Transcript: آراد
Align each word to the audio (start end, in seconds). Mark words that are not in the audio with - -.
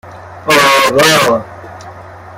آراد 0.49 1.37